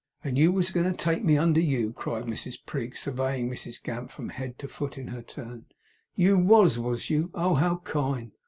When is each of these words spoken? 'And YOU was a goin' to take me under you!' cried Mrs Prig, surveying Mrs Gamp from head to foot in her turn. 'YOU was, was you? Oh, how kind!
'And 0.23 0.35
YOU 0.35 0.51
was 0.51 0.71
a 0.71 0.73
goin' 0.73 0.85
to 0.85 0.93
take 0.93 1.23
me 1.23 1.37
under 1.37 1.59
you!' 1.59 1.93
cried 1.93 2.25
Mrs 2.25 2.57
Prig, 2.65 2.97
surveying 2.97 3.47
Mrs 3.51 3.83
Gamp 3.83 4.09
from 4.09 4.29
head 4.29 4.57
to 4.57 4.67
foot 4.67 4.97
in 4.97 5.09
her 5.09 5.21
turn. 5.21 5.65
'YOU 6.15 6.39
was, 6.39 6.79
was 6.79 7.11
you? 7.11 7.29
Oh, 7.35 7.53
how 7.53 7.77
kind! 7.85 8.31